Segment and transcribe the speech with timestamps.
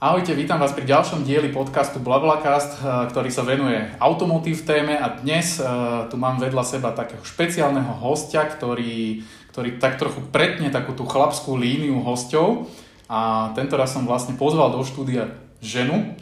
[0.00, 5.12] Ahojte, vítam vás pri ďalšom dieli podcastu BlaBlaCast, eh, ktorý sa venuje automotív téme a
[5.20, 9.20] dnes uh, tu mám vedľa seba takého špeciálneho hostia, ktorý,
[9.52, 12.72] ktorý tak trochu pretne takú tú chlapskú líniu hostov
[13.12, 16.16] a tento raz som vlastne pozval do štúdia ženu,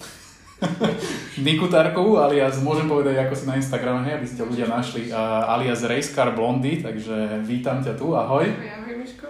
[1.46, 5.86] Niku Tarkovú, alias, môžem povedať, ako si na Instagrame, aby ste ľudia našli, uh, alias
[5.86, 8.42] Racecar Blondy, takže vítam ťa tu, ahoj.
[8.42, 9.26] Ahoj, Miško.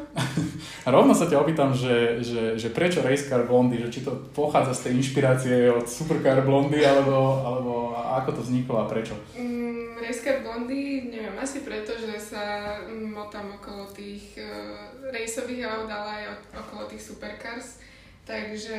[0.96, 4.82] Rovno sa ťa opýtam, že, že, že prečo Racecar Blondy, že či to pochádza z
[4.88, 9.12] tej inšpirácie od Supercar Blondy, alebo, alebo ako to vzniklo a prečo?
[9.36, 16.24] Mm, Racecar Blondy, neviem, asi preto, že sa motám okolo tých uh, rejsových aut, ale
[16.24, 17.84] aj okolo tých supercars
[18.28, 18.76] Takže,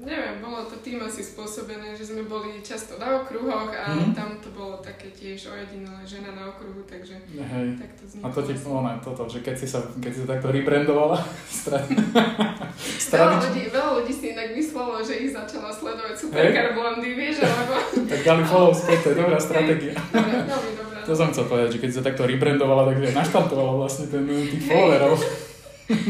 [0.00, 4.16] neviem, bolo to tým asi spôsobené, že sme boli často na okruhoch a mm.
[4.16, 7.76] tam to bolo také tiež ojedinelé žena na okruhu, takže Hej.
[7.76, 8.24] tak to vzniklo.
[8.24, 11.20] A to ti ono, toto, že keď si sa, keď si sa takto rebrandovala,
[13.12, 17.72] veľa, ľudí, veľa ľudí si inak myslelo, že ich začala sledovať Supercar Blondy, vieš, alebo...
[18.16, 19.92] tak dali follow späť, to je dobrá stratégia.
[19.92, 20.98] Dobre, veľmi dobrá.
[21.04, 25.20] To som chcel povedať, že keď sa takto rebrandovala, tak naštartovala vlastne ten tých followerov.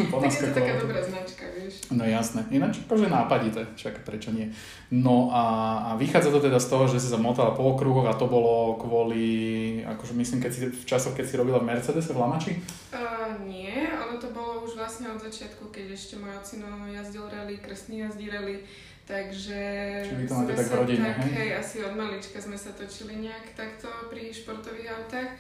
[0.07, 1.30] tak je to taká dobrá značka.
[1.91, 2.47] No jasné.
[2.55, 4.55] Ináč akože nápadité, však prečo nie.
[4.95, 5.45] No a,
[5.91, 8.79] a vychádza to teda z toho, že si sa motala po okruhoch a to bolo
[8.79, 9.27] kvôli,
[9.83, 12.53] akože myslím, keď si v časoch, keď si robila v Mercedese v Lamači?
[12.95, 17.59] Uh, nie, ono to bolo už vlastne od začiatku, keď ešte môj ocino jazdil rally,
[17.59, 18.63] krstný jazdí rally,
[19.11, 19.61] takže
[20.07, 23.91] Čiže máte tak v rodine, tak, hej, asi od malička sme sa točili nejak takto
[24.07, 25.31] pri športových autách.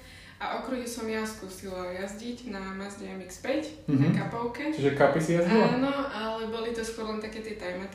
[0.40, 3.44] A okruhy som ja skúsila jazdiť na Mazda MX-5,
[3.84, 4.00] mm-hmm.
[4.00, 4.72] na kapovke.
[4.72, 5.76] Čiže kapy si jazdila?
[5.76, 7.92] Áno, ale boli to skôr len také tie time a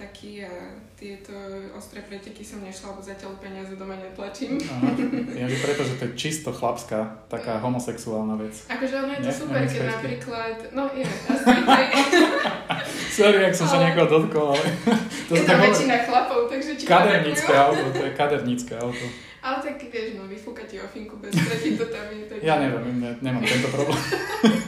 [0.93, 1.33] tieto
[1.73, 4.61] ostré preteky som nešla, lebo zatiaľ peniaze doma netlačím.
[4.61, 4.93] Aha.
[5.33, 8.53] Ja, že preto, že to je čisto chlapská, taká homosexuálna vec.
[8.69, 9.39] Akože ono je to Nie?
[9.41, 11.86] super, keď napríklad, no je, asi aj.
[13.17, 13.73] Sorry, ak som ale...
[13.73, 14.65] sa niekoho dotkol, ale...
[15.25, 19.05] To je tam väčšina chlapov, takže Kadernícke auto, to je kadernícke auto.
[19.45, 22.26] Ale tak vieš, no vyfúkať ti ofinku bez pretitotami.
[22.26, 22.42] Tak...
[22.42, 24.02] Ja neviem, ne, nemám tento problém.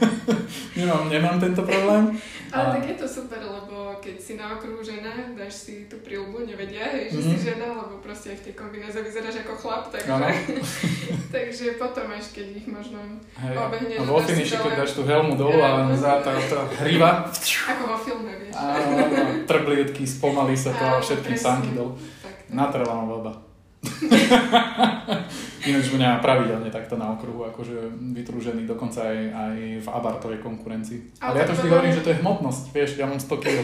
[0.80, 2.14] nemám, nemám tento problém.
[2.54, 2.74] Ale a...
[2.78, 6.94] tak je to super, lebo keď si na okruhu žena, dáš si tú príľbu, nevedia,
[6.94, 7.34] hej, že mm-hmm.
[7.34, 10.14] si žena, lebo proste aj v tej kombinéze vyzeráš ako chlap, takže,
[11.34, 13.02] takže potom až keď ich možno
[13.34, 13.58] hej.
[13.58, 13.98] obehneš.
[13.98, 17.26] A vo finiši, keď dáš tú helmu dolu a za tá, tá hriva.
[17.66, 18.54] Ako vo filme, vieš.
[18.54, 18.94] Áno,
[19.50, 21.98] trblietky, spomalí sa to a všetkým sánky dolu.
[22.54, 23.47] Natrela ma baba.
[25.68, 31.20] Ináč mňa pravidelne takto na okruhu, akože vytrúžený dokonca aj, aj v abartovej konkurencii.
[31.20, 33.58] Ale, ale ja to vždy hovorím, že to je hmotnosť, vieš, ja mám 100 kg.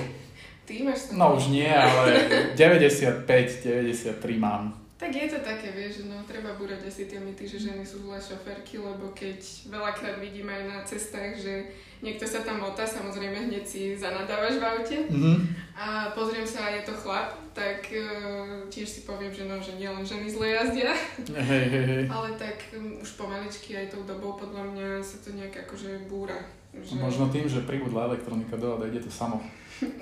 [0.64, 2.28] Ty máš 100 No už nie, ale
[2.60, 3.28] 95,
[3.64, 4.83] 93 mám.
[5.04, 8.24] Tak je to také, vieš, no treba búrať asi tie mýty, že ženy sú zlé
[8.24, 9.36] šoferky, lebo keď
[9.68, 14.64] veľakrát vidíme aj na cestách, že niekto sa tam motá, samozrejme hneď si zanadávaš v
[14.64, 15.38] aute mm-hmm.
[15.76, 19.76] a pozriem sa a je to chlap, tak uh, tiež si poviem, že no, že
[19.76, 20.96] nielen ženy zle jazdia,
[21.36, 22.04] hey, hey, hey.
[22.08, 26.40] ale tak um, už pomaličky aj tou dobou podľa mňa sa to nejak akože búra.
[26.72, 26.96] Že...
[26.96, 29.44] Možno tým, že pribudla elektronika do a ide to samo.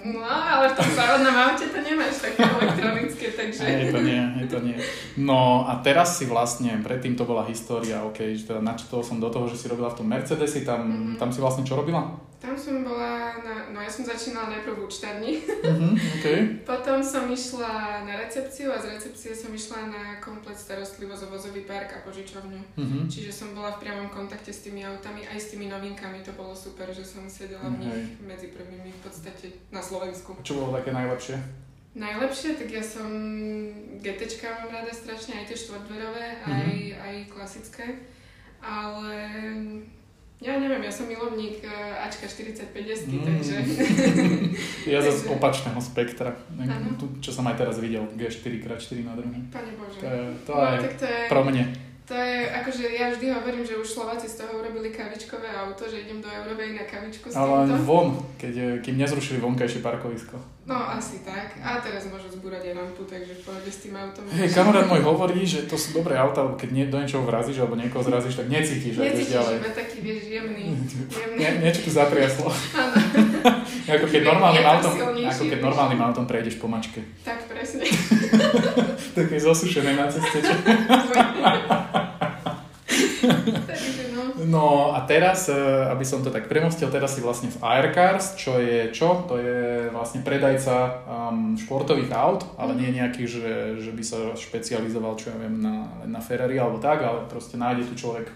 [0.02, 3.64] No, ale v tom závodnom aute to nemáš také elektronické, takže...
[3.64, 4.78] Je to nie, je to nie.
[5.18, 9.30] No a teraz si vlastne, predtým to bola história, ok, že teda načítol som do
[9.30, 11.18] toho, že si robila v tom Mercedesi, tam, mm-hmm.
[11.22, 12.32] tam si vlastne čo robila?
[12.42, 15.46] Tam som bola, na, no ja som začínala najprv v účtarni.
[15.46, 16.40] Mm-hmm, okay.
[16.66, 21.70] Potom som išla na recepciu a z recepcie som išla na komplet starostlivosť o vozový
[21.70, 22.82] park a požičovňu.
[22.82, 23.04] Mm-hmm.
[23.14, 26.26] Čiže som bola v priamom kontakte s tými autami, aj s tými novinkami.
[26.26, 28.26] To bolo super, že som sedela v nich mm-hmm.
[28.26, 30.36] medzi prvými v podstate na Slovensku.
[30.36, 31.40] A čo bolo také najlepšie?
[31.92, 33.12] Najlepšie, tak ja som
[34.00, 36.48] GT mám rada strašne, aj tie štvordverové, mm-hmm.
[36.48, 37.88] aj, aj klasické.
[38.64, 39.12] Ale
[40.42, 43.26] ja neviem, ja som milovník uh, Ačka 45 desky, mm.
[43.28, 43.56] takže...
[44.94, 46.32] ja zase opačného spektra,
[46.96, 49.38] tu, čo som aj teraz videl, G4x4 na druhom.
[49.52, 50.00] Pane Bože.
[50.00, 51.91] To je, to no, je, to je pro mne.
[52.10, 56.04] To je, akože ja vždy hovorím, že už Slováci z toho urobili kavičkové auto, že
[56.04, 57.86] idem do Eurovej na kavičku s Ale týmto.
[57.88, 58.08] von,
[58.42, 60.36] keď, kým nezrušili vonkajšie parkovisko.
[60.66, 61.58] No asi tak.
[61.62, 64.26] A teraz môžu zbúrať aj lampu, takže v pohode s tým autom.
[64.34, 67.62] Hej, kamarát môj hovorí, že to sú dobré auta, lebo keď nie, do niečoho vrazíš
[67.62, 68.98] alebo niekoho zrazíš, tak necítiš.
[68.98, 70.74] Necítiš, iba taký, vieš, jemný.
[71.22, 71.38] jemný.
[71.38, 72.50] Nie, niečo tu zatriaslo.
[72.78, 72.96] Áno.
[73.98, 74.94] ako keď normálnym autom,
[75.28, 77.02] ako keď normálnym autom prejdeš po mačke.
[77.26, 77.86] Tak presne.
[79.22, 80.42] Také zosušené na ceste.
[84.52, 85.56] No a teraz, e,
[85.88, 89.24] aby som to tak premostil, teraz si vlastne v Aircars, čo je čo?
[89.32, 95.16] To je vlastne predajca um, športových aut, ale nie nejaký, že, že by sa špecializoval,
[95.16, 98.28] čo ja viem, na, na Ferrari alebo tak, ale proste nájde tu človek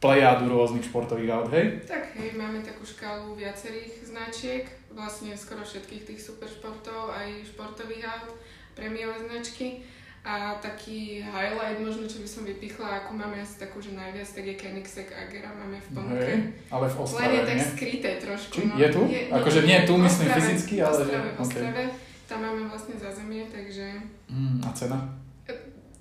[0.00, 1.84] plejádu rôznych športových aut, hej?
[1.84, 8.32] Tak hej, máme takú škálu viacerých značiek vlastne skoro všetkých tých superšportov, aj športových aut,
[8.74, 9.82] prémiové značky.
[10.20, 14.44] A taký highlight možno, čo by som vypichla, ako máme asi takú, že najviac, tak
[14.44, 16.20] je Koenigsegg Agera máme v ponuke.
[16.20, 16.38] Hej,
[16.68, 18.52] ale v Ostrave, Len je tak skryté trošku.
[18.52, 18.76] Či no.
[18.76, 19.02] je tu?
[19.32, 21.40] Akože nie tu, myslím Ostrave, fyzicky, ale v že- Ostrave, v ok.
[21.40, 21.82] Ostrave.
[22.28, 23.86] Tam máme vlastne zázemie, takže
[24.30, 24.98] Mm, a cena?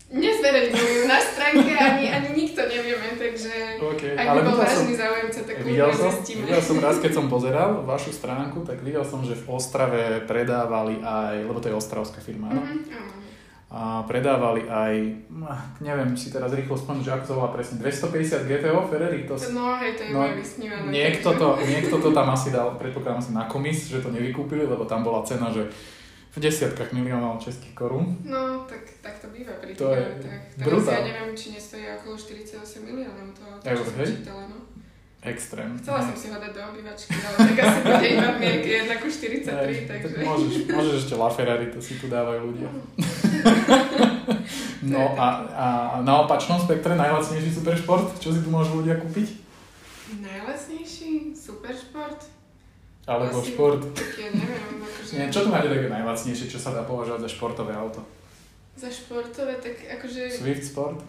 [0.10, 4.94] Nezverejňujú na stránke, ani, ani nikto nevieme, takže OK, ak ale bol videl som, vážny
[4.96, 6.42] záujemca, tak videl som, zistíme.
[6.44, 10.98] videl som raz, keď som pozeral vašu stránku, tak videl som, že v Ostrave predávali
[11.00, 12.50] aj, lebo to je ostravská firma?
[12.50, 13.12] Mhm, áno.
[13.70, 14.94] a predávali aj,
[15.46, 19.38] ah, neviem si teraz rýchlo spomenúť, že ako to volá presne, 250 GTO Ferrari, to
[19.54, 20.90] No hej, to je No, vysnívané.
[20.90, 24.90] niekto, to, niekto to tam asi dal, predpokladám si na komis, že to nevykúpili, lebo
[24.90, 25.70] tam bola cena, že
[26.40, 28.16] v desiatkách miliónov českých korún.
[28.24, 30.08] No, tak, tak to býva pri To je
[30.56, 31.04] brutál.
[31.04, 34.08] ja neviem, či nestojí okolo 48 miliónov to auto, Eur, hej?
[34.24, 34.58] čítala, no.
[35.20, 35.76] Extrém.
[35.84, 39.04] Chcela som si ho dať do obývačky, ale tak asi bude iba v mierke 1
[39.04, 40.16] ku 43, Hej, takže...
[40.16, 42.72] tak môžeš, môžeš ešte LaFerrari, to si tu dávajú ľudia.
[44.80, 45.68] No a, a
[46.08, 49.28] na opačnom spektre najlacnejší superšport, čo si tu môžu ľudia kúpiť?
[50.24, 52.40] Najlacnejší superšport?
[53.04, 53.84] Alebo Asi šport?
[53.92, 54.79] Tak ja neviem,
[55.16, 58.02] Nie, čo tu máte také najlacnejšie, čo sa dá považovať za športové auto?
[58.80, 60.32] Za športové, tak akože...
[60.32, 61.04] Swift Sport?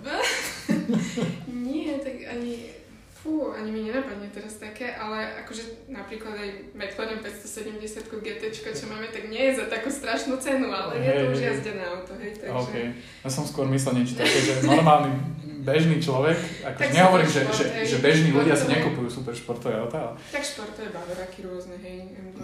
[1.69, 2.81] Nie, tak ani...
[3.21, 9.13] Fú, ani mi nenapadne teraz také, ale akože napríklad aj McLaren 570 GT, čo máme,
[9.13, 12.49] tak nie je za takú strašnú cenu, ale je to už jazdené auto, hej, takže...
[12.49, 12.75] OK.
[13.21, 15.13] Ja som skôr myslel niečo také, že normálny
[15.61, 19.89] bežný človek, Tak nehovorím, že, že, že bežní ľudia si nekupujú super športové ale
[20.33, 22.41] Tak športové bavoráky rôzne, hej, M2.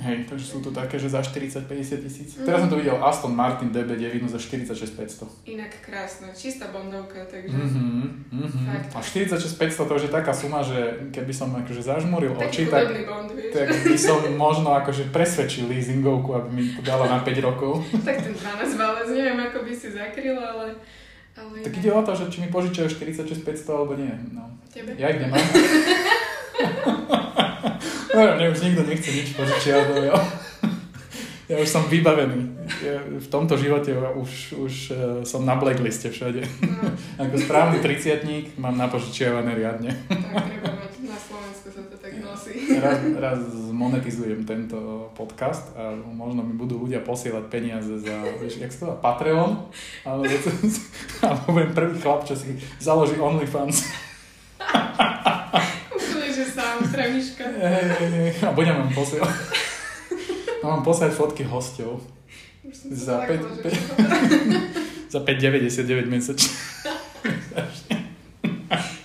[0.00, 2.28] hej, takže sú tu také, že za 40-50 tisíc.
[2.36, 2.44] Mhm.
[2.44, 5.26] Teraz som to videl Aston Martin DB9 za 46 500.
[5.48, 7.56] Inak krásne, čistá bondovka, takže...
[7.56, 8.60] Mhm, mhm.
[8.68, 8.88] Fakt.
[8.94, 12.84] A 46 500 to je taká suma, že keby som akože zažmuril oči, Taký tak,
[12.86, 13.52] chudobný bond, vieš.
[13.56, 17.80] tak by som možno akože presvedčil leasingovku, aby mi to dala na 5 rokov.
[18.06, 20.76] tak ten 12 válec, neviem, ako by si zakryl, ale...
[21.40, 24.12] ale Tak ide o to, že či mi požičajú 46 500 alebo nie.
[24.30, 24.52] No.
[24.70, 24.94] Tebe?
[25.00, 25.40] Ja ich nemám.
[28.14, 30.16] no, mne už nikto nechce nič požičiať, no ja,
[31.48, 32.60] ja už som vybavený.
[32.80, 34.96] Ja v tomto živote už, už eh,
[35.26, 36.46] som na blackliste všade.
[36.62, 39.90] No, Ako správny triciatník mám napožičiavané riadne.
[40.06, 42.78] tak treba mať, na Slovensku sa to tak nosí.
[42.78, 43.40] Raz, raz
[43.80, 44.76] monetizujem tento
[45.16, 49.56] podcast a možno mi budú ľudia posielať peniaze za, vieš, jak to Patreon,
[50.04, 50.28] alebo,
[51.24, 53.88] alebo budem prvý chlap, čo si založí OnlyFans.
[55.90, 58.36] Úplne, že sám hej.
[58.44, 59.32] A budem vám posielať.
[60.60, 62.04] No, mám poslať fotky hostov
[62.92, 63.94] Za sa päť- zlakla, že päť- čo?
[65.16, 66.52] za 5,99 mesačne.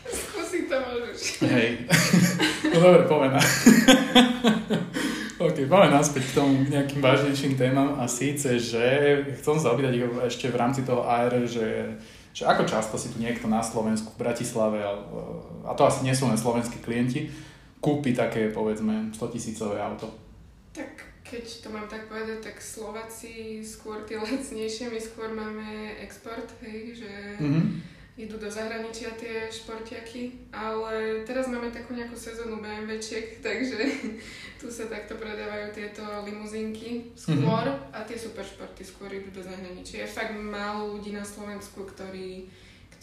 [0.06, 1.20] Skúsiť to môžeš.
[1.48, 1.70] Hej.
[2.70, 3.42] No dobre, poďme na...
[5.66, 8.86] OK, poďme naspäť k tomu nejakým vážnejším témam a síce, že
[9.42, 9.98] chcem sa opýtať
[10.30, 11.98] ešte v rámci toho AR, že,
[12.38, 14.86] že ako často si tu niekto na Slovensku, v Bratislave,
[15.66, 17.34] a to asi nie sú len slovenskí klienti,
[17.82, 20.14] kúpi také, povedzme, 100 tisícové auto.
[20.70, 26.46] Tak keď to mám tak povedať, tak Slováci skôr tie lacnejšie, my skôr máme export,
[26.62, 27.12] hej, že
[27.42, 27.95] Mhm.
[28.16, 33.80] Idú do zahraničia tie športiaky, ale teraz máme takú nejakú sezónu BMWčiek, takže
[34.56, 40.08] tu sa takto predávajú tieto limuzínky skôr a tie superšporty skôr idú do zahraničia.
[40.08, 42.48] Je fakt málo ľudí na Slovensku, ktorí,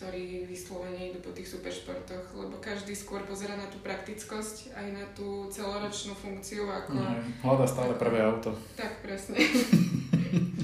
[0.00, 5.04] ktorí vyslovene idú po tých superšportoch, lebo každý skôr pozera na tú praktickosť aj na
[5.12, 6.96] tú celoročnú funkciu ako...
[6.96, 8.56] Hej, Hľada stále prvé auto.
[8.80, 9.36] Tak presne.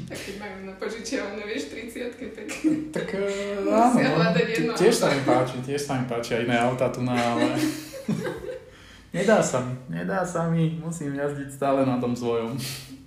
[0.08, 2.48] tak keď majú na požičiavané, vieš, 30 tak
[2.96, 3.06] Tak
[3.60, 4.52] Musia áno, hľadať no.
[4.56, 7.52] jedno tiež sa mi páči, tiež sa mi páčia iné auta tu na, ale...
[9.16, 12.56] nedá sa mi, nedá sa mi, musím jazdiť stále na tom svojom.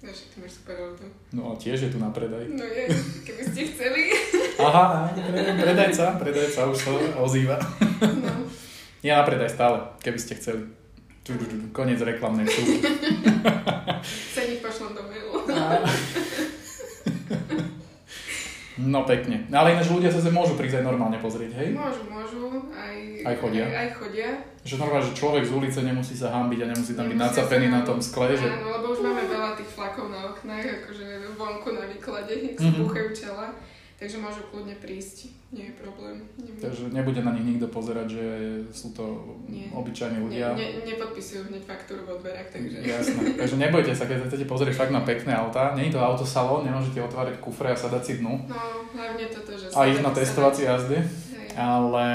[0.01, 1.05] No však ty máš super auto.
[1.33, 2.45] No a tiež je tu na predaj.
[2.49, 2.85] No je,
[3.25, 4.01] keby ste chceli.
[4.69, 6.89] Aha, pre- predajca, predajca už sa
[7.21, 7.57] ozýva.
[8.01, 8.45] No.
[9.01, 10.69] Ja na predaj stále, keby ste chceli.
[11.69, 12.81] Koniec reklamnej vstupy.
[14.33, 15.37] Ceník pošlom do mailu.
[18.83, 19.45] No pekne.
[19.49, 21.69] Ale ináč ľudia sa môžu prísť aj normálne pozrieť, hej?
[21.71, 22.41] Môžu, môžu.
[22.73, 23.65] Aj, Aj chodia?
[23.65, 24.29] Aj, aj chodia.
[24.61, 27.67] Že normálne, že človek z ulice nemusí sa hambiť a nemusí tam byť Nemusia nacapený
[27.67, 28.45] sa- na tom skle, že...
[28.45, 32.85] Áno, lebo už máme veľa tých flakov na oknách, akože vonku na výklade, jak Mhm.
[32.85, 33.47] sa čela.
[34.01, 35.29] Takže môžu kľudne prísť.
[35.53, 36.25] Nie je problém.
[36.41, 38.25] Nie, Takže nebude na nich nikto pozerať, že
[38.73, 39.69] sú to Nie.
[39.69, 40.47] obyčajní ne, ľudia.
[40.57, 42.81] ne, nepodpisujú hneď faktúru vo dverách, takže...
[42.81, 43.37] Jasné.
[43.37, 45.77] Takže nebojte sa, keď chcete pozrieť fakt na pekné autá.
[45.77, 48.41] Je to autosalón, nemôžete otvárať kufre a sadať si dnu.
[48.49, 49.69] No, hlavne toto, že...
[49.69, 50.97] A ísť na testovacie jazdy.
[50.97, 51.61] Hej.
[51.61, 52.07] Ale,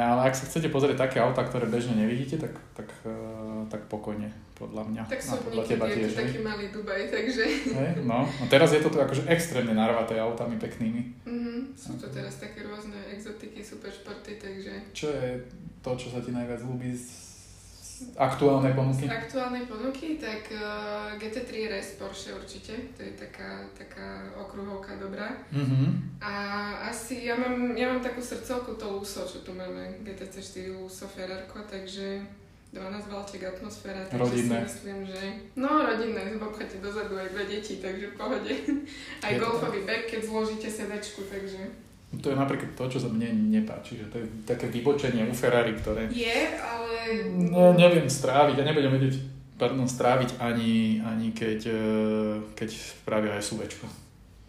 [0.00, 4.32] ale ak sa chcete pozrieť také auta, ktoré bežne nevidíte, tak, tak, eh, tak pokojne.
[4.54, 5.02] Podľa mňa.
[5.10, 7.44] Tak A sú podľa teba tiež, taký malý Dubaj, takže
[7.74, 8.22] Hej, no.
[8.22, 11.26] A teraz je to tu akože extrémne narvaté autami peknými.
[11.26, 15.42] mhm, sú to teraz také rôzne exotiky, super športy, takže Čo je
[15.82, 17.06] to, čo sa ti najviac ľúbi z
[18.18, 19.06] aktuálnej ponuky?
[19.06, 25.34] z aktuálnej ponuky, tak uh, GT3 RS Porsche určite, to je taká, taká okruhovka dobrá.
[25.50, 26.18] Mhm.
[26.22, 26.32] A
[26.90, 30.34] asi ja mám, ja mám takú srdcovku to Luso, čo tu máme, GTC
[30.70, 32.22] 4 Luso Ferrarko, takže
[32.74, 34.58] 12 valček atmosféra, takže Rodinné.
[34.58, 35.20] si myslím, že...
[35.54, 38.52] No, rodinné, obchate dozadu aj dve deti, takže v pohode.
[39.22, 41.70] Aj Je golfový back, keď zložíte sedačku, takže...
[42.14, 45.74] To je napríklad to, čo sa mne nepáči, že to je také vybočenie u Ferrari,
[45.74, 47.26] ktoré Je, ale...
[47.30, 49.14] ne, neviem stráviť a nebudem vedieť
[49.54, 51.82] pardon, stráviť ani, ani keď, e,
[52.58, 53.86] keď spravia SUVčko.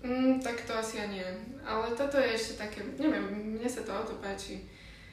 [0.05, 1.29] Mm, tak to asi ani nie.
[1.65, 4.65] Ale toto je ešte také, neviem, mne sa to auto páči.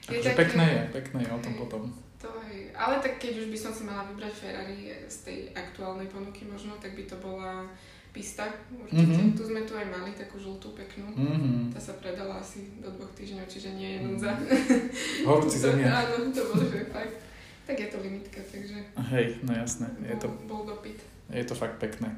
[0.08, 1.82] Akože pekné je, pekné je o tom potom.
[2.22, 6.06] To je, ale tak keď už by som si mala vybrať Ferrari z tej aktuálnej
[6.06, 7.66] ponuky možno, tak by to bola
[8.14, 9.18] pista určite.
[9.18, 9.34] Mhm.
[9.34, 11.10] Tu sme tu aj mali takú žltú peknú.
[11.18, 11.74] Mhm.
[11.74, 14.30] Tá sa predala asi do dvoch týždňov, čiže nie je núdza.
[15.26, 15.90] Horúci To- zemiak.
[16.06, 17.16] Áno, to bolo, že fakt.
[17.62, 18.78] Tak je to limitka, takže
[19.14, 20.98] Hej, no jasné, je to, bol, bol dopyt.
[21.30, 22.10] je to fakt pekné.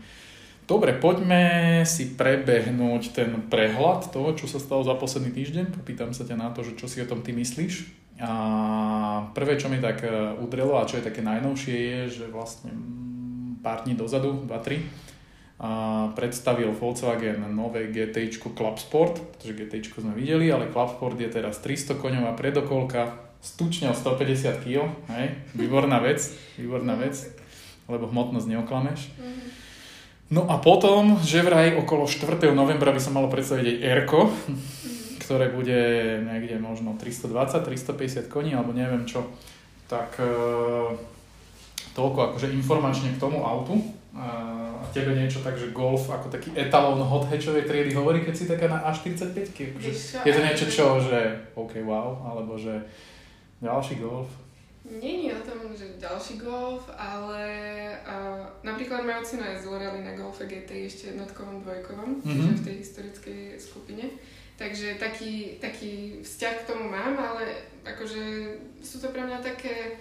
[0.65, 1.45] Dobre, poďme
[1.85, 5.77] si prebehnúť ten prehľad toho, čo sa stalo za posledný týždeň.
[5.77, 8.04] Popýtam sa ťa na to, že čo si o tom ty myslíš.
[8.23, 8.33] A
[9.35, 13.59] prvé, čo mi tak e, udrelo a čo je také najnovšie je, že vlastne mm,
[13.59, 14.87] pár dní dozadu, 2-3,
[15.55, 15.71] a
[16.19, 21.59] predstavil Volkswagen nové GT Club Sport, pretože GT sme videli, ale Club Sport je teraz
[21.59, 26.23] 300 koňová predokolka s tučňou 150 kg, hej, výborná vec,
[26.59, 27.19] výborná vec,
[27.87, 29.01] lebo hmotnosť neoklameš.
[29.19, 29.43] Mhm.
[30.33, 32.51] No a potom, že vraj okolo 4.
[32.57, 34.21] novembra by sa malo predstaviť aj Erko,
[35.25, 35.81] ktoré bude
[36.21, 39.25] niekde možno 320, 350 koní, alebo neviem čo.
[39.89, 40.29] Tak e,
[41.97, 43.81] toľko akože informačne k tomu autu.
[44.15, 48.47] A tebe niečo tak, že Golf ako taký etalón hot hatchovej triedy hovorí, keď si
[48.47, 49.35] taká na A45.
[49.75, 49.91] Akože
[50.23, 52.79] je to niečo čo, že OK, wow, alebo že
[53.59, 54.31] ďalší Golf.
[54.85, 57.41] Je o tom, že ďalší golf, ale
[58.05, 62.29] uh, napríklad ocina je zlorali na golfe GT ešte jednotkovom, dvojkovom, Mhm.
[62.29, 64.05] čiže v tej historickej skupine.
[64.55, 67.43] Takže taký, taký vzťah k tomu mám, ale
[67.83, 68.23] akože
[68.81, 69.99] sú to pre mňa také...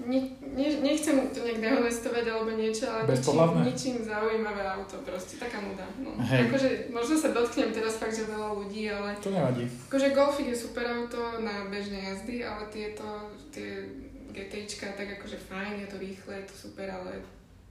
[0.00, 5.60] Ne, ne, nechcem to nejak dehonestovať alebo niečo, ale ničím, ničím zaujímavé auto, proste taká
[5.60, 5.84] nuda.
[6.00, 6.16] No.
[6.16, 6.48] Hej.
[6.48, 9.68] Akože možno sa dotknem teraz fakt, že veľa ľudí, ale To nevadí.
[9.92, 13.04] Akože Golfik je super auto na bežné jazdy, ale tieto,
[13.52, 13.92] tie
[14.32, 17.20] GTčka, tak akože fajn, je to rýchle, je to super, ale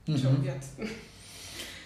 [0.06, 0.42] čo Mhm.
[0.46, 0.62] viac.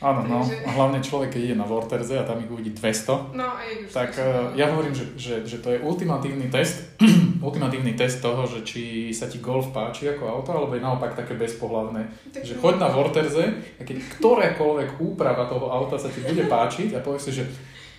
[0.05, 0.39] Áno, no.
[0.45, 3.75] A hlavne človek, keď ide na Vorterze a tam ich uvidí 200, No a je
[3.81, 4.53] už tak veľa.
[4.53, 6.93] ja hovorím, že, že, že to je ultimatívny test,
[7.41, 11.33] ultimatívny test toho, že či sa ti Golf páči ako auto, alebo je naopak také
[11.35, 12.05] bezpohlavné.
[12.31, 13.45] Tak, Že choď na Vorterze
[13.75, 17.45] a keď ktorékoľvek úprava toho auta sa ti bude páčiť a povieš si, že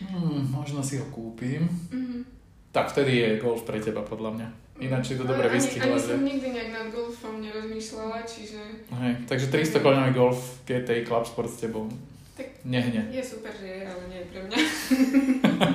[0.06, 2.22] hmm, možno si ho kúpim, Mhm.
[2.70, 4.48] tak vtedy je Golf pre teba podľa mňa.
[4.76, 5.88] Ináč je to dobre ani, vystihovať.
[5.88, 8.60] ani že- som nikdy nejak nad golfom nerozmýšľala, čiže
[8.92, 11.88] Hej, takže 300 koľňový Golf GTI Club Sport s tebou
[12.36, 13.08] Tak- nehne.
[13.08, 14.58] je super, že je, ale nie je pre mňa.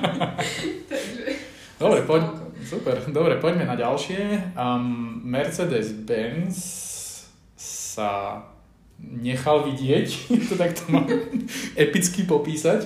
[0.87, 1.23] Takže...
[1.79, 2.21] Dobre, poď,
[2.61, 4.53] super, dobre, poďme na ďalšie.
[4.53, 6.53] Um, Mercedes-Benz
[7.57, 8.45] sa
[9.01, 10.09] nechal vidieť,
[10.49, 11.09] to takto mám
[11.73, 12.85] epicky popísať.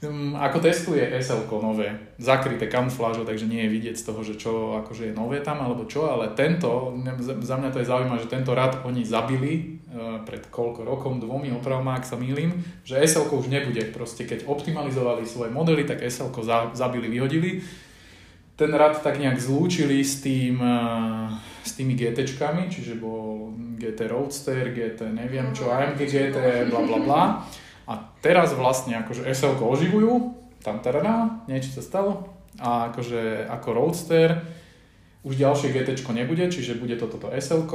[0.00, 4.80] Um, ako testuje SL nové, zakryté kamuflážou, takže nie je vidieť z toho, že čo
[4.80, 8.56] akože je nové tam alebo čo, ale tento, za- mňa to je zaujímavé, že tento
[8.56, 13.52] rad oni zabili uh, pred koľko rokom, dvomi opravom, ak sa mýlim, že SL už
[13.52, 17.60] nebude, proste keď optimalizovali svoje modely, tak SL za, zabili, vyhodili.
[18.56, 21.28] Ten rad tak nejak zlúčili s tým eh,
[21.60, 26.36] s tými GTčkami, čiže bol GT Roadster, GT neviem čo, AMG GT,
[26.72, 27.22] bla bla bla.
[27.90, 32.30] A teraz vlastne akože SL oživujú, tam tarana, niečo sa stalo.
[32.62, 34.46] A akože ako Roadster
[35.26, 37.66] už ďalšie GT nebude, čiže bude to toto SL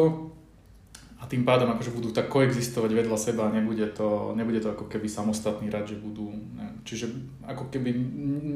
[1.16, 5.10] a tým pádom akože budú tak koexistovať vedľa seba, nebude to, nebude to ako keby
[5.10, 7.10] samostatný rad, že budú, neviem, čiže
[7.50, 7.90] ako keby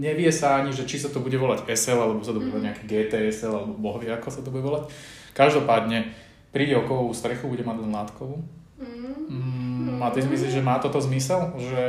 [0.03, 2.67] nevie sa ani, že či sa to bude volať SL, alebo sa to bude volať
[2.69, 4.85] nejaké GTSL, alebo boh vie, ako sa to bude volať.
[5.33, 6.13] Každopádne
[6.53, 8.37] príde o kovovú strechu, bude mať len látkovú.
[8.77, 9.17] Mm.
[9.33, 9.68] Mm,
[10.01, 11.51] a ty si myslíš, že má toto zmysel?
[11.55, 11.83] Že,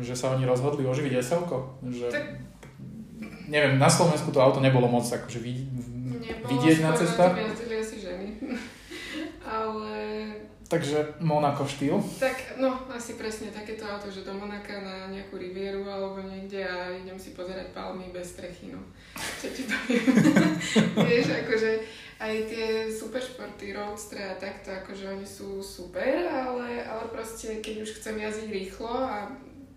[0.00, 1.42] že sa oni rozhodli oživiť SL?
[1.88, 2.32] Že, Tak-
[3.44, 5.68] Neviem, na Slovensku to auto nebolo moc akože vid-
[6.16, 7.36] Nebolo vidieť na cestách.
[7.36, 8.26] jazdili asi ženy.
[9.56, 9.92] ale
[10.64, 12.00] Takže Monaco štýl.
[12.16, 16.88] Tak, no, asi presne takéto auto, že do Monaka na nejakú rivieru alebo niekde a
[16.88, 18.80] idem si pozerať palmy bez strechy, no.
[19.14, 20.02] Čo ti poviem?
[21.04, 21.70] Vieš, akože,
[22.24, 27.84] aj tie super športy, roadster a takto, akože oni sú super, ale, ale proste keď
[27.84, 29.28] už chcem jazdiť rýchlo a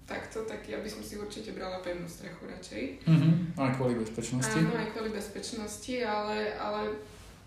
[0.07, 3.03] takto, tak ja by som si určite brala pevnú strechu radšej.
[3.03, 3.59] Mm-hmm.
[3.59, 4.55] Aj kvôli bezpečnosti.
[4.55, 6.95] Áno, aj kvôli bezpečnosti, ale, ale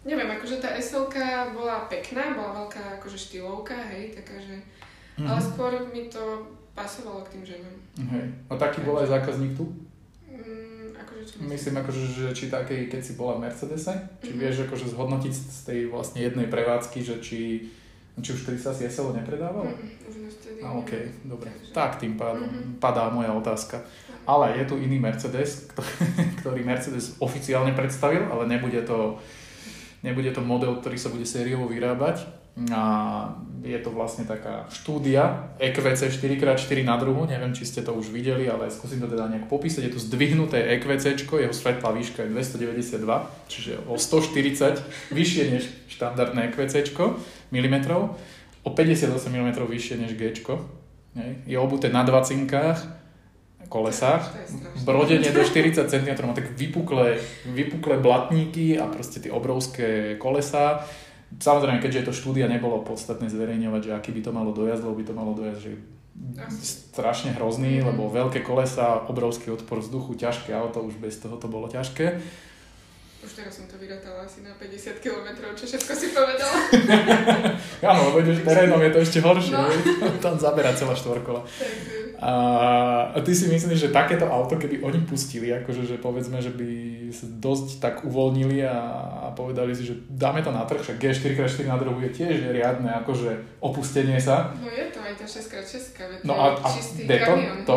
[0.04, 1.16] neviem, akože tá SLK
[1.56, 4.60] bola pekná, bola veľká akože štýlovka, hej, taká, že...
[4.60, 5.26] Mm-hmm.
[5.26, 7.74] Ale skôr mi to pasovalo k tým ženom.
[8.12, 8.28] Hej.
[8.48, 9.72] A taký bol aj zákazník tu?
[11.30, 14.42] Čo Myslím, akože, že či taký, keď si bola v Mercedese, či mm-hmm.
[14.42, 17.70] vieš akože zhodnotiť z tej vlastne jednej prevádzky, že či,
[18.18, 19.70] či už vtedy sa si SLO nepredával?
[19.70, 20.58] Mm-mm, už vtedy.
[20.60, 20.92] A OK,
[21.24, 21.48] dobre.
[21.54, 21.70] Takže...
[21.70, 22.82] Tak tým pádom Mhm.
[22.82, 23.78] padá moja otázka.
[24.26, 25.70] Ale je tu iný Mercedes,
[26.42, 29.16] ktorý Mercedes oficiálne predstavil, ale nebude to,
[30.02, 32.39] nebude to model, ktorý sa bude sériovo vyrábať.
[32.74, 32.82] A
[33.64, 38.48] je to vlastne taká štúdia EQC 4x4 na druhu, neviem, či ste to už videli,
[38.48, 39.88] ale skúsim to teda nejak popísať.
[39.88, 43.00] Je tu zdvihnuté EQC, jeho svetlá výška je 292,
[43.48, 46.90] čiže o 140 vyššie než štandardné EQC
[47.52, 48.16] milimetrov,
[48.64, 50.34] o 58 mm vyššie než G.
[51.46, 53.00] Je obuté na dva cinkách,
[53.70, 54.34] kolesách,
[54.74, 60.82] To brodenie do 40 cm, má tak vypuklé, vypuklé blatníky a proste tie obrovské kolesá.
[61.38, 64.98] Samozrejme, keďže je to štúdia, nebolo podstatné zverejňovať, že aký by to malo dojazd, lebo
[64.98, 65.72] by to malo dojazd, že
[66.50, 67.86] strašne hrozný, Mhm.
[67.86, 72.18] lebo veľké kolesa, obrovský odpor vzduchu, ťažké auto, už bez toho to bolo ťažké.
[73.20, 76.56] Už teraz som to vyrátala asi na 50 km, čo všetko si povedala.
[77.86, 79.68] Áno, lebo ideš terénom, je to ešte horšie, No.
[80.24, 81.44] tam zabera celá štvorkola.
[82.18, 82.32] A,
[83.10, 86.68] a ty si myslíš, že takéto auto, keby oni pustili, akože že povedzme, že by
[87.10, 88.76] sa dosť tak uvoľnili a,
[89.22, 92.92] a povedali si, že dáme to na trh, však G4x4 na druhu je tiež riadne
[92.98, 94.52] akože opustenie sa.
[94.54, 97.76] No je to aj tá 6x6, veď No a- a čistý de- to- to?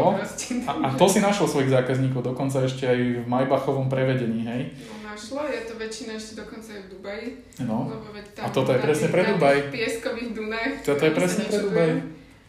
[0.65, 4.61] A, a to si našiel svojich zákazníkov, dokonca ešte aj v Maybachovom prevedení, hej?
[5.01, 7.27] No našlo, je to väčšina ešte dokonca aj v Dubaji.
[7.61, 7.85] No.
[7.85, 9.55] Lebo veď tam, A toto je presne pre Dubaj.
[9.55, 10.73] tých pieskových dunách.
[10.81, 11.59] Toto je presne pre.
[11.61, 11.91] Dubaj.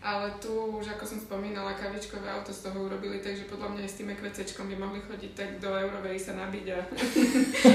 [0.04, 3.88] Ale tu už, ako som spomínala, kavičkové auto z toho urobili, takže podľa mňa aj
[3.88, 6.80] s tým ekvecečkom by mohli chodiť tak do Eurovej sa nabiť a,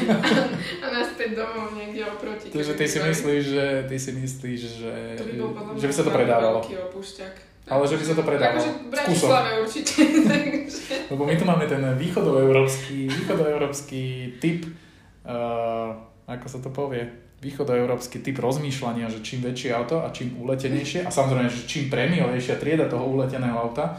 [0.86, 2.54] a naspäť domov niekde oproti.
[2.54, 4.94] Takže ty si myslíš, že, ty si myslíš, že,
[5.26, 5.34] by
[5.82, 6.62] že by sa to predávalo.
[6.62, 7.34] Veľký opúšťak.
[7.70, 8.60] Ale že by sa to predávalo.
[8.60, 9.94] Akože v Bratislave určite.
[10.34, 10.94] takže...
[11.14, 14.02] Lebo my tu máme ten východoeurópsky, východoeurópsky
[14.42, 14.66] typ,
[15.26, 15.94] uh,
[16.26, 17.06] ako sa to povie,
[17.40, 22.60] východoeurópsky typ rozmýšľania, že čím väčšie auto a čím uletenejšie a samozrejme, že čím prémiovejšia
[22.60, 23.96] trieda toho uleteného auta,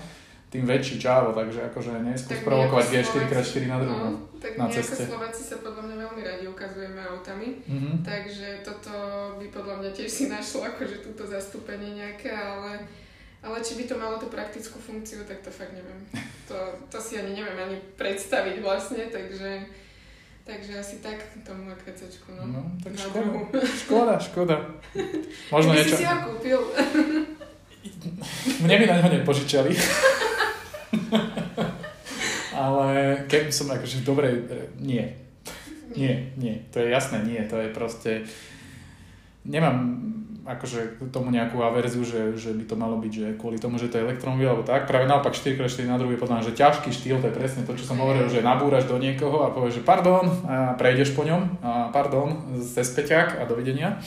[0.51, 4.03] tým väčší čávo, takže akože neskús Tak my provokovať ako G4x4 na druhu.
[4.03, 4.11] No,
[4.43, 5.07] tak na ceste.
[5.07, 7.49] Slováci sa podľa mňa veľmi radi ukazujeme autami.
[7.71, 8.03] Mhm.
[8.03, 8.93] Takže toto
[9.39, 12.83] by podľa mňa tiež si našlo akože túto zastúpenie nejaké, ale,
[13.41, 15.97] ale či by to malo tú praktickú funkciu, tak to fakt neviem.
[16.49, 16.57] To,
[16.93, 19.65] to si ani neviem ani predstaviť vlastne, takže,
[20.45, 22.45] takže asi tak tomu ekvecečku, no.
[22.45, 23.41] No, tak Na škoda, druhu.
[23.65, 24.57] škoda, škoda.
[25.55, 25.97] Možno Keby niečo...
[25.97, 26.61] si ho kúpil.
[28.65, 29.73] Mne by na neho nepožičali.
[32.61, 32.89] Ale
[33.25, 34.37] keď som akože dobre,
[34.77, 35.17] nie.
[35.97, 38.29] Nie, nie, to je jasné, nie, to je proste...
[39.49, 40.10] Nemám
[40.51, 44.03] akože tomu nejakú averziu, že, že by to malo byť, že kvôli tomu, že to
[44.03, 44.91] je elektromobil alebo tak.
[44.91, 47.73] Práve naopak 4x4 na druhý je podľa mňa, že ťažký štýl, to je presne to,
[47.79, 51.63] čo som hovoril, že nabúraš do niekoho a povieš, že pardon, a prejdeš po ňom,
[51.63, 54.03] a pardon, cez peťák a dovidenia.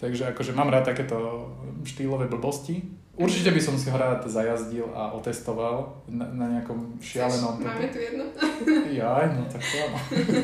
[0.00, 1.50] Takže akože mám rád takéto
[1.84, 2.80] štýlové blbosti.
[3.20, 7.60] Určite by som si ho rád zajazdil a otestoval na, na nejakom šialenom...
[7.60, 8.24] Máme tu jedno?
[9.04, 9.98] Jaj, no tak to áno.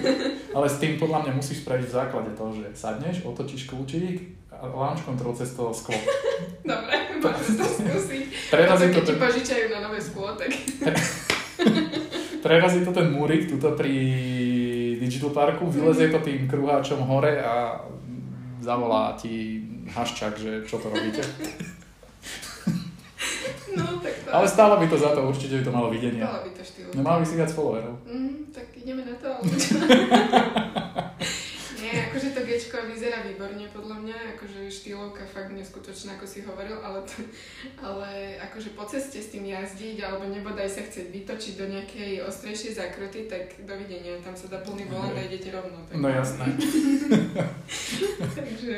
[0.61, 4.69] Ale s tým podľa mňa musíš spraviť v základe toho, že sadneš, otočíš kľúčik a
[4.69, 5.97] launch control cez to sklo.
[6.69, 8.25] Dobre, môžem to skúsiť.
[8.53, 10.53] Prerazí to, keď ti ten, požičajú na nové sklo, tak
[12.45, 13.93] prerazí to ten múrik tuto pri
[15.01, 17.81] Digital Parku, vylezie to tým kruháčom hore a
[18.61, 21.25] zavolá ti haščak, že čo to robíte.
[24.33, 26.21] Ale stále by to za to, určite by to malo videnie.
[26.21, 26.89] Dala by to štýl.
[26.95, 27.95] No mal by si viac followerov.
[28.07, 29.31] Mm, tak ideme na to?
[31.87, 36.83] Nie, akože to Gčko vyzerá výborne podľa mňa, akože štýlovka fakt neskutočná, ako si hovoril,
[36.83, 37.23] ale, to,
[37.79, 42.83] ale akože po ceste s tým jazdiť, alebo nebodaj sa chcieť vytočiť do nejakej ostrejšej
[42.83, 45.79] zákruty, tak dovidenia, tam sa dá plný volant a idete rovno.
[45.87, 45.95] Tak.
[45.95, 46.45] No jasné.
[48.41, 48.75] Takže,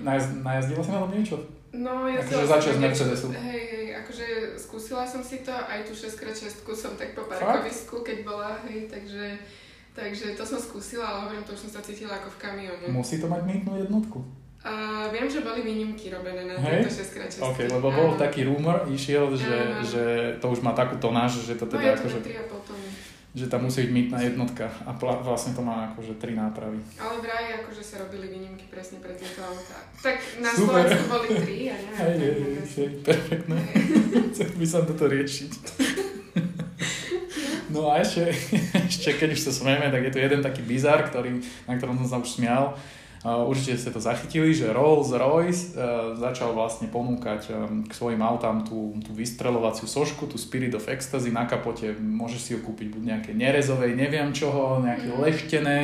[0.00, 1.36] Najaz- Najazdila si na niečo?
[1.68, 3.28] no ja Akože začať z Mercedesu.
[3.28, 3.67] Hej,
[4.68, 9.40] skúsila som si to, aj tú 6x6 som tak po parkovisku, keď bola, hej, takže,
[9.96, 12.86] takže to som skúsila, ale hovorím, to už som sa cítila ako v kamióne.
[12.92, 14.20] Musí to mať mýtnú jednotku.
[14.58, 16.84] A viem, že boli výnimky robené na Hej?
[16.84, 17.40] tieto 6x6.
[17.40, 20.04] OK, lebo bol taký rumor, išiel, že, že
[20.42, 22.87] to už má takú tonáž, že to No teda to akože, na 3,5 tony.
[23.38, 26.82] Že tam musí byť mýtna jednotka a pla- vlastne to má akože tri nápravy.
[26.98, 29.78] Ale vraj akože sa robili výnimky presne pre tieto autá.
[30.02, 30.82] Tak na Super.
[30.82, 31.94] Slovensku boli tri, ja neviem.
[31.94, 32.74] Hej, presne.
[32.74, 33.58] hej, perfektné.
[34.34, 35.52] Chcel by som toto riešiť.
[37.68, 38.32] No a ešte,
[38.90, 41.36] ešte keď už sa smieme, tak je tu jeden taký bizar, ktorý,
[41.68, 42.72] na ktorom som sa už smial.
[43.26, 48.94] Určite ste to zachytili, že Rolls-Royce uh, začal vlastne ponúkať um, k svojim autám tú,
[49.02, 51.98] tú vystrelovaciu sošku, tú Spirit of Ecstasy na kapote.
[51.98, 55.18] Môžeš si ju kúpiť buď nejaké nerezovej, neviem čoho, nejaké Mhm.
[55.18, 55.78] leštené,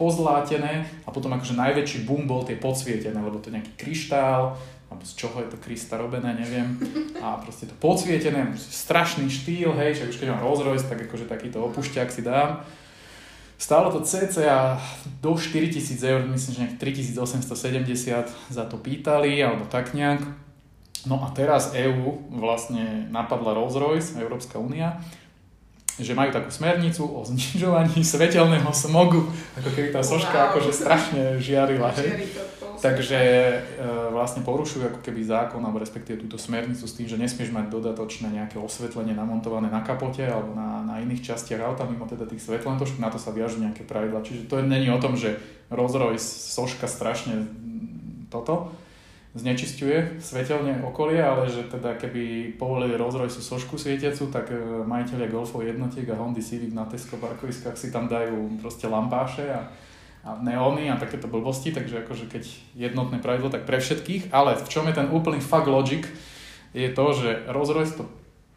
[0.00, 4.56] pozlátené a potom akože najväčší boom bol tie podsvietené, lebo to je nejaký kryštál,
[4.88, 6.72] alebo z čoho je to krysta robené, neviem.
[7.20, 11.28] A proste to podsvietené, strašný štýl, hej, však už keď mám Rolls Royce, tak akože
[11.28, 12.64] takýto opušťak si dám.
[13.58, 14.78] Stálo to cca
[15.18, 20.22] do 4000 eur, myslím, že nejak 3870 za to pýtali, alebo tak nejak.
[21.10, 25.02] No a teraz EU vlastne napadla Rolls-Royce, Európska únia,
[25.98, 29.26] že majú takú smernicu o znižovaní svetelného smogu,
[29.58, 30.46] ako keby tá soška Wow.
[30.54, 31.90] akože strašne žiarila.
[31.98, 32.30] Hej.
[32.78, 33.56] Takže e,
[34.14, 38.30] vlastne porušujú ako keby zákon, alebo respektíve túto smernicu s tým, že nesmieš mať dodatočné
[38.30, 43.02] nejaké osvetlenie namontované na kapote alebo na, na iných častiach auta, mimo teda tých svetlenotočok,
[43.02, 44.22] na to sa viažú nejaké pravidla.
[44.22, 45.42] Čiže to není o tom, že
[45.74, 47.50] Rolls-Royce soška strašne
[48.30, 48.70] toto
[49.34, 55.66] znečisťuje svetelne okolie, ale že teda keby povolili Rolls-Royce sošku svietiacu, tak e, majiteľia Golfov
[55.66, 59.68] jednotiek a Hondy Civic na Tesco parkoviskách si tam dajú proste lampáše a
[60.26, 64.68] a neóny a takéto blbosti, takže akože keď jednotné pravidlo, tak pre všetkých, ale v
[64.68, 66.06] čom je ten úplný fuck logic,
[66.76, 68.04] je to, že Rolls-Royce to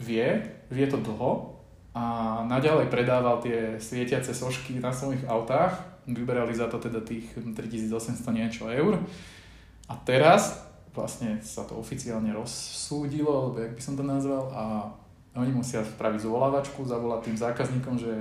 [0.02, 1.62] vie, vie to dlho
[1.94, 2.04] a
[2.48, 8.68] naďalej predával tie svietiace sošky na svojich autách, vyberali za to teda tých 3800 niečo
[8.68, 9.00] eur.
[9.88, 14.64] A teraz vlastne sa to oficiálne rozsúdilo, alebo jak by som to nazval, a
[15.36, 18.12] oni musia spraviť zvolávačku, zavolať tým zákazníkom, že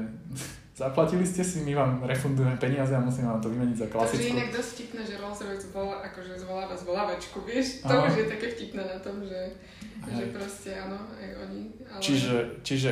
[0.81, 3.93] zaplatili ste si, my vám refundujeme peniaze a musíme vám to vymeniť za To je
[3.93, 4.33] klasickú.
[4.33, 7.85] inak dosť vtipné, že Rolls Royce volá, akože zvoláva zvolávačku, vieš?
[7.85, 9.41] To už je také vtipné na tom, že,
[10.09, 10.33] že Hej.
[10.33, 11.61] proste áno, aj oni.
[11.85, 12.01] Ale...
[12.01, 12.91] Čiže, čiže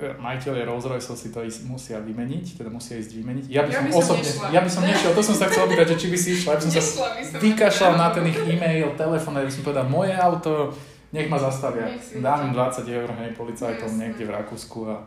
[0.00, 3.44] e, majiteľe Rolls Royce si to ísť, musia vymeniť, teda musia ísť vymeniť.
[3.52, 4.46] Ja by Ja som, by som osobne, nešla.
[4.48, 6.56] ja by som nešiel, to som sa chcel opýtať, že či by si išla, ja
[6.56, 9.62] by som sa Nešla by som vykašľal na ten ich e-mail, telefón, ja by som
[9.68, 10.52] povedal, moje auto,
[11.12, 11.92] nech ma zastavia.
[12.20, 12.60] Dám im ide.
[12.84, 15.04] 20 eur, hej, policajtom niekde v Rakúsku a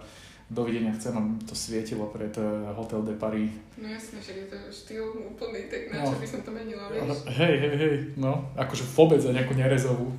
[0.52, 2.36] dovidenia chcem, aby to svietilo pred
[2.76, 3.48] Hotel de Paris.
[3.74, 6.12] No jasne, však je to štýl úplný, tak na No.
[6.12, 7.24] čo by som to menila, vieš?
[7.32, 10.12] hej, hej, hej, no, akože vôbec za nejakú nerezovú.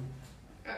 [0.65, 0.73] A,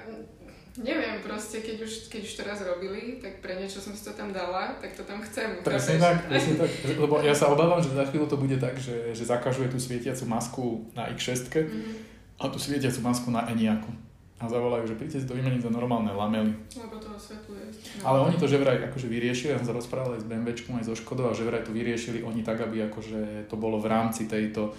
[0.76, 4.10] neviem, proste, keď už, keď už to raz robili, tak pre niečo som si to
[4.10, 5.62] tam dala, tak to tam chcem.
[5.62, 6.70] Presne tak, presne tak.
[6.90, 10.26] Lebo ja sa obávam, že za chvíľu to bude tak, že, že zakažuje tú svietiacu
[10.26, 11.92] masku na X6 Mhm.
[12.34, 13.94] a tú svietiacu masku na Eniaku.
[14.44, 16.52] A zavolajú, že príďte si to vymeniť za normálne lamely.
[16.76, 17.64] Lebo to osvetľuje.
[17.72, 18.02] No.
[18.04, 20.84] Ale oni to že vraj akože vyriešili, ja som sa rozprával aj s BMWčkom, aj
[20.84, 24.28] so Škodou, a že vraj to vyriešili oni tak, aby akože to bolo v rámci
[24.28, 24.76] tejto...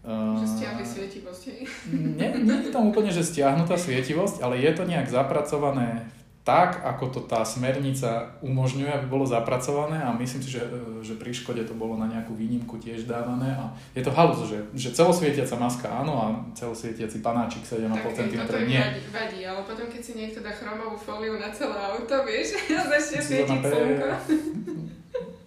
[0.00, 1.60] Uh, Že stiahli svietivosť, hej?
[1.92, 6.08] Nie, nie je tam úplne, že stiahnutá svietivosť, ale je to nejak zapracované
[6.44, 11.16] tak, ako to tá smernica umožňuje, aby bolo zapracované a myslím si, že, e, že
[11.16, 14.92] pri Škode to bolo na nejakú výnimku tiež dávané a je to halus, že, že
[14.92, 18.76] celosvietiaca maska áno a celosvietiaci panáčik 7,5 Tak cm im nie.
[18.76, 22.82] vadí, vadí, ale potom keď si niekto dá chromovú fóliu na celé auto, vieš, a
[22.92, 24.08] začne svietiť slnko,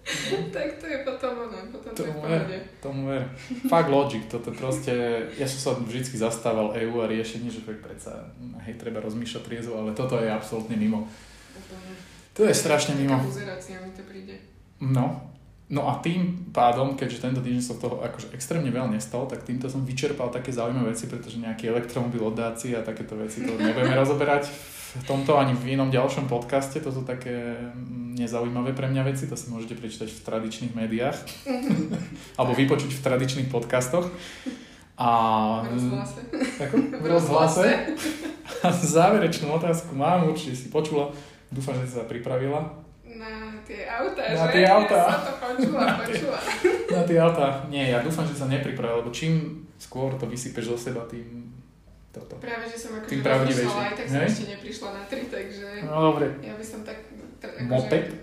[0.56, 3.24] tak to je potom ono, potom to je Tomu ver, tomu ver.
[3.68, 8.32] Fakt logic, toto proste, ja som sa vždy zastával EU a riešení, že predsa,
[8.64, 11.08] hej, treba rozmýšľať triezvo, ale toto je absolútne mimo.
[11.56, 11.92] Úplne.
[12.40, 13.20] To je strašne mimo.
[13.20, 14.40] Buzerácia mi to príde.
[14.80, 15.28] No,
[15.68, 19.68] no a tým pádom, keďže tento týždeň sa toho akože extrémne veľa nestalo, tak týmto
[19.68, 24.48] som vyčerpal také zaujímavé veci, pretože nejaký elektromobil oddáci a takéto veci to nebudeme rozoberať
[24.98, 26.80] v tomto ani v inom ďalšom podcaste.
[26.80, 27.60] To sú také
[28.16, 31.18] nezaujímavé pre mňa veci, to si môžete prečítať v tradičných médiách
[32.40, 34.08] alebo vypočuť v tradičných podcastoch.
[34.98, 35.10] A
[35.62, 36.22] V rozhlase.
[36.58, 36.76] Ako?
[36.80, 37.68] v rozhlase.
[38.66, 41.14] A záverečnú otázku mám, určite si počula.
[41.54, 42.87] Dúfam, že si sa pripravila.
[43.18, 43.30] Na
[43.64, 44.54] tie autá, Na že?
[44.54, 45.02] tie autá.
[45.04, 46.40] Ja to počula, počula.
[46.88, 47.48] Na tie autá.
[47.68, 49.34] Nie, ja dúfam, že sa nepripravil, lebo čím
[49.76, 51.50] skôr to vysypeš zo seba, tým
[52.10, 52.38] toto.
[52.38, 56.26] Práve, že som akože rozmýšľala, aj tak som ešte neprišla na tri, takže No dobre.
[56.40, 56.98] ja by som tak...
[57.38, 58.06] akože- Moped?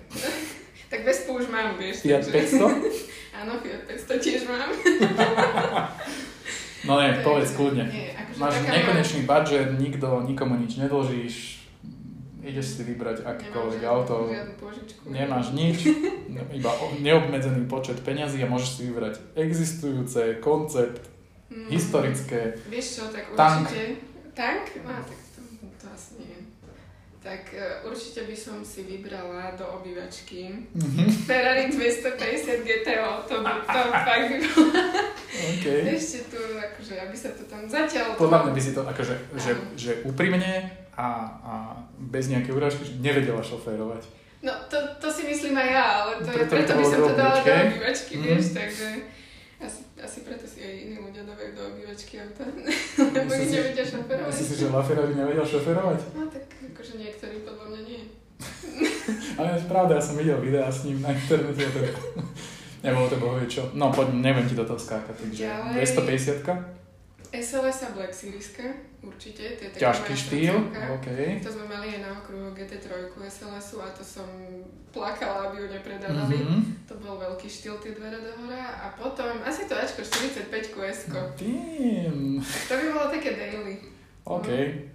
[0.84, 2.06] Tak Vespu už mám, vieš.
[2.06, 2.70] Fiat takže- 500?
[3.42, 4.70] Áno, Fiat 500 tiež mám.
[6.84, 7.88] No nie, povedz kľudne.
[7.88, 11.63] Nie, akože Máš nekonečný budget, nikto, nikomu nič nedlžíš,
[12.44, 14.28] ideš si vybrať akékoľvek auto,
[15.04, 15.88] nemáš nič,
[16.50, 21.10] iba neobmedzený počet peňazí a môžeš si vybrať existujúce, koncept,
[21.46, 21.70] Mm.
[21.70, 22.56] historické.
[22.66, 23.68] Vieš čo, tak Tank.
[23.68, 24.00] určite...
[24.34, 24.64] Tank?
[24.80, 25.40] No, tak to,
[25.76, 26.34] to asi nie.
[27.20, 31.04] tak uh, určite by som si vybrala do obývačky Mhm.
[31.22, 32.18] Ferrari 250
[32.60, 34.72] GTO, to by to fakt by bolo.
[35.46, 35.66] OK.
[35.86, 38.16] Ešte tu, akože, aby sa to tam zatiaľ...
[38.16, 40.52] Podľa mňa by si to akože, že, že úprimne
[40.94, 41.08] a,
[41.42, 41.52] a
[41.98, 44.06] bez nejakej urážky že nevedela šoférovať.
[44.44, 47.00] No, to, to si myslím aj ja, ale to je, Preto preto to by som
[47.00, 48.12] to dala do obývačky.
[48.20, 48.24] Mhm.
[48.28, 48.88] vieš, takže
[49.64, 52.44] asi, asi preto si aj iní ľudia dávajú do obývačky auta,
[53.16, 54.28] lebo ich nevedia šoferovať.
[54.28, 56.00] Myslíš si, že LaFerrari nevedel šoférovať?
[56.12, 58.02] No tak akože niektorí podľa mňa nie.
[59.38, 61.64] Ale je pravda, ja som videl videá s ním na internete.
[61.64, 61.86] a Tak...
[62.84, 63.72] Nebolo to bohovie čo.
[63.72, 65.16] No poď, neviem ti do toho skákať.
[65.16, 66.44] Takže Ďalej.
[66.44, 66.44] 250
[67.34, 68.62] SLS a Black Serieska,
[69.02, 69.42] určite.
[69.58, 70.54] To je ťažký štýl.
[70.94, 71.08] OK.
[71.42, 74.26] To sme mali aj na okruhu GT3 SLS-u a to som
[74.94, 76.38] plakala, aby ju nepredávali.
[76.38, 76.86] Mhm.
[76.86, 78.86] To bol veľký štýl, tie dvere do hora.
[78.86, 80.46] A potom asi to Ačko 45
[80.94, 81.02] s
[81.34, 82.38] Tým.
[82.42, 83.82] To by bolo také daily.
[84.22, 84.48] OK.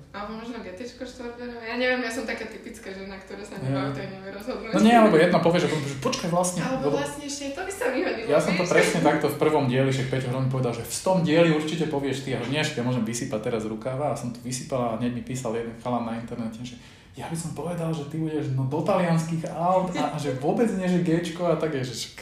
[0.10, 1.70] Alebo možno GT štvorberové.
[1.70, 3.70] Ja neviem, ja som taká typická žena, ktorá sa Ja.
[3.70, 4.74] nemá v tej nevie rozhodnúť.
[4.74, 6.66] No nie, alebo jedno povie, že, že počkaj vlastne.
[6.66, 8.26] Alebo lebo vlastne ešte to by sa vyhodilo.
[8.26, 11.22] Ja som to presne takto v prvom dieli, však Peťo Hron povedal, že v tom
[11.22, 14.34] dieli určite povieš ty, a že nie, že ťa môžem vysypať teraz rukáva a som
[14.34, 16.74] to vysypala a hneď mi písal jeden chalan na internete, že
[17.20, 20.72] ja by som povedal, že ty budeš no, do talianských aut a, a že vôbec
[20.72, 22.22] nie, že Gčko a tak je, že šk,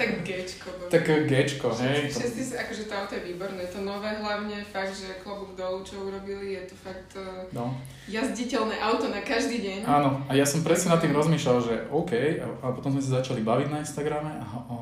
[0.00, 0.68] Tak Gčko.
[0.72, 0.88] bolo.
[0.88, 2.08] tak Gčko, hej.
[2.08, 6.00] Všetci, si- akože to auto je výborné, to nové hlavne, fakt, že klobúk dolu, čo
[6.00, 7.76] urobili, je to fakt uh, no.
[8.08, 9.78] jazditeľné auto na každý deň.
[9.84, 13.20] Áno, a ja som presne nad tým rozmýšľal, že OK, a, a potom sme sa
[13.20, 14.76] začali baviť na Instagrame a, a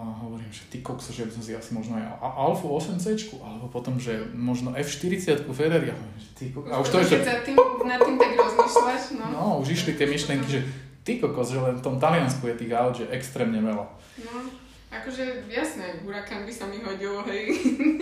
[0.47, 3.07] hovorím, že ty kokso, že by som si asi možno aj A- Alfu 8C,
[3.37, 7.07] alebo potom, že možno F40 Ferrari, a hovorím, že ty kokso, a už to je,
[7.11, 9.25] že tým, nad tým tak rozmýšľaš, no.
[9.27, 10.61] No, už išli tie myšlienky, že
[11.03, 13.85] ty kokos, že len v tom Taliansku je tých aut, že extrémne veľa.
[14.23, 14.39] no.
[14.87, 17.51] Akože jasné, hurikán by sa mi hodil, hej,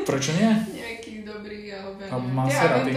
[0.04, 0.52] Prečo nie?
[0.76, 2.28] nejaký dobrý, alebo ja A neviem.
[2.28, 2.90] Tie Maserati.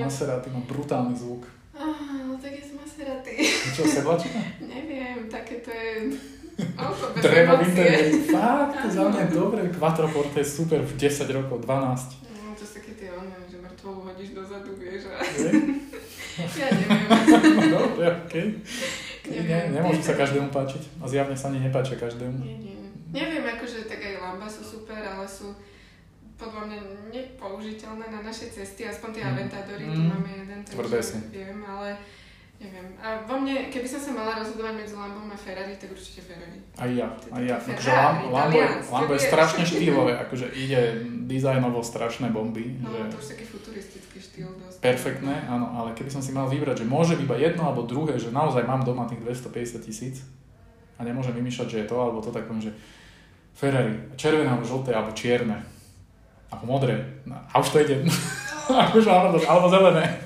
[0.00, 1.44] Maserati má brutálny zvuk.
[1.76, 1.92] Ah,
[2.24, 3.34] no tak je z Maserati.
[3.76, 4.40] Čo, sedlačka?
[4.74, 6.16] Neviem, také to je
[7.16, 8.10] Drevo v interiéri.
[8.26, 9.60] Fakt, to za mňa dobre.
[9.70, 12.30] Quattroporte je super v 10 rokov, 12.
[12.30, 15.18] No, to sú také tie one, že mŕtvolu hodíš dozadu, vieš, a
[16.54, 17.08] ja neviem.
[17.74, 18.46] Dobre, okej.
[19.24, 19.46] Neviem.
[19.46, 20.82] Ne, nemôžu sa každému páčiť.
[20.98, 22.38] A zjavne sa ani nepáčia každému.
[22.38, 22.76] Nie, nie.
[23.10, 25.54] Neviem, akože tak aj Lamba sú super, ale sú
[26.34, 29.30] podľa mňa nepoužiteľné na naše cesty, aspoň tie Mm.
[29.32, 30.08] Aventadory, tu Mm.
[30.08, 31.18] máme jeden, Tvrdé takže si.
[31.30, 31.88] viem, ale
[32.64, 32.96] neviem.
[32.96, 36.56] A vo mne, keby som sa mala rozhodovať medzi Lambom a Ferrari, tak určite Ferrari.
[36.80, 37.56] Aj ja, aj ja.
[37.60, 42.80] Lam- Lambo, je- Lambo je strašne štýlové, akože ide dizajnovo strašné bomby.
[42.80, 43.12] No, že...
[43.12, 44.80] to už taký futuristický štýl dosť.
[44.80, 48.32] Perfektné, áno, ale keby som si mal vybrať, že môže iba jedno alebo druhé, že
[48.32, 50.24] naozaj mám doma tých 250 tisíc
[50.96, 52.72] a nemôžem vymýšľať, že je to alebo to, tak poviem, že
[53.52, 55.60] Ferrari, červené alebo žlté alebo čierne,
[56.48, 58.02] alebo modré, no, a už to ide,
[58.98, 60.23] už alebo, alebo zelené.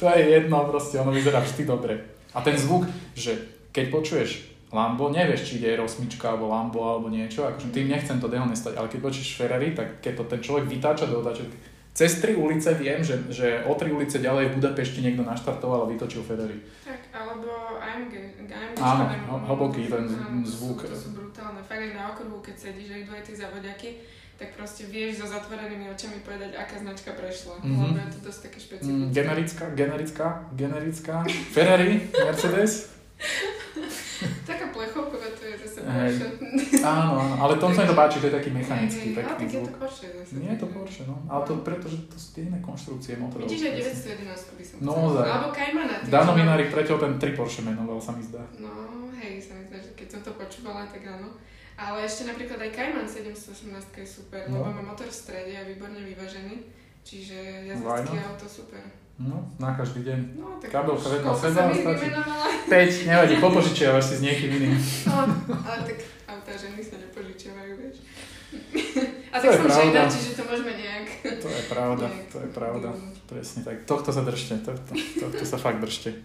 [0.00, 2.04] To je jedno, proste ono vyzerá vždy dobre.
[2.36, 2.84] A ten zvuk,
[3.16, 3.36] že
[3.72, 4.30] keď počuješ
[4.74, 8.92] Lambo, nevieš, či ide R8 alebo Lambo alebo niečo, akože tým nechcem to dehonestať, ale
[8.92, 11.48] keď počuješ Ferrari, tak keď to ten človek vytáča do otáčok,
[11.96, 15.90] cez tri ulice viem, že, že o tri ulice ďalej v Budapešti niekto naštartoval a
[15.90, 16.60] vytočil Ferrari.
[16.84, 18.44] Tak, alebo AMG.
[18.44, 19.04] AMG Áno,
[19.48, 20.04] hlboký ten
[20.44, 20.84] zvuk.
[20.84, 21.64] To sú, brutálne.
[21.64, 23.90] Aj na okruhu, keď sedíš aj dvoje tie zavodiaky,
[24.36, 27.56] tak proste vieš so zatvorenými očami povedať, aká značka prešla.
[27.58, 27.72] Mhm.
[27.86, 29.12] Lebo je to dosť také Mm, špecifické.
[29.12, 31.14] generická, generická, generická,
[31.50, 32.92] Ferrari, Mercedes.
[34.42, 35.78] Taká plechovková, to je zase.
[35.78, 36.26] Porsche.
[36.82, 39.40] Áno, áno, ale tom sa mi to páči, to je taký mechanický, ale taký tak
[39.42, 39.66] je zvuk.
[39.66, 40.32] to Porsche zase.
[40.34, 41.16] Nie je to Porsche, no.
[41.26, 43.44] Ale to preto, že to sú tie iné konštrukcie motorov.
[43.44, 45.04] Vidíš, aj 911 by som No, chcela.
[45.10, 45.26] ozaj.
[45.26, 45.94] Alebo Caymana.
[46.02, 48.40] Dano Minárik preťaľ ten 3 Porsche menoval, sa mi zdá.
[48.56, 48.72] No,
[49.14, 51.28] hej, sa mi zdá, že keď som to počúvala, tak áno.
[51.76, 54.60] Ale ešte napríklad aj Cayman 718 je super, No.
[54.60, 56.56] lebo má motor v strede a výborne vyvážený.
[57.02, 57.36] Čiže
[57.68, 58.82] jazdecké auto super.
[59.16, 60.18] No, na každý deň.
[60.34, 61.00] No, tak koľko
[61.32, 62.04] seba som ich stačí.
[62.04, 62.46] vymenovala.
[62.68, 64.76] 5, nevadí, popožičiavaš si s niekým iným.
[65.08, 65.24] No,
[65.62, 67.96] ale tak autá ženy sa nepožičiavajú, vieš.
[69.32, 69.84] A To tak som pravda.
[69.84, 71.06] žena, čiže to môžeme nejak...
[71.38, 72.88] To je pravda, nejak to je pravda.
[73.26, 73.76] Presne tak.
[73.84, 76.16] Tohto sa držte, tohto, tohto sa fakt držte.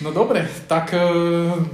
[0.00, 1.00] No dobre, tak e,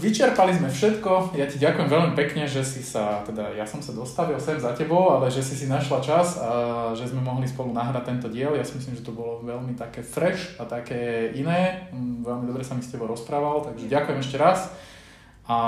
[0.03, 1.39] vyčerpali sme všetko.
[1.39, 4.75] Ja ti ďakujem veľmi pekne, že si sa, teda ja som sa dostavil sem za
[4.75, 8.59] tebou, ale že si si našla čas a že sme mohli spolu nahrať tento diel.
[8.59, 11.87] Ja si myslím, že to bolo veľmi také fresh a také iné.
[11.95, 14.75] Mm, Veľmi dobre sa mi s tebou rozprával, takže ďakujem ešte raz.
[15.47, 15.59] A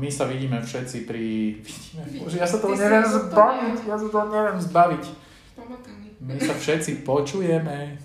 [0.00, 1.60] my sa vidíme všetci pri...
[1.60, 5.04] Vidíme, bože, ja sa si neviem zbaviť, ja sa toho neviem zbaviť.
[6.24, 8.00] My sa všetci počujeme.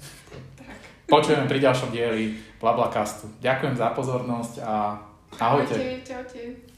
[1.08, 3.28] Počujeme pri ďalšom dieli Blablacastu.
[3.44, 4.96] Ďakujem za pozornosť a
[5.36, 5.76] ahojte.
[5.76, 6.73] Čaute, čaute.